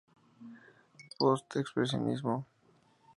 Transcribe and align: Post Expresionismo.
Post 1.19 1.55
Expresionismo. 1.57 2.45